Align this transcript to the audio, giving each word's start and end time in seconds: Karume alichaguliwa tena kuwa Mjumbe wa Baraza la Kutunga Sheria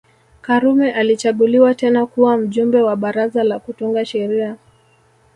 Karume 0.41 0.91
alichaguliwa 0.93 1.75
tena 1.75 2.05
kuwa 2.05 2.37
Mjumbe 2.37 2.81
wa 2.81 2.95
Baraza 2.95 3.43
la 3.43 3.59
Kutunga 3.59 4.05
Sheria 4.05 4.55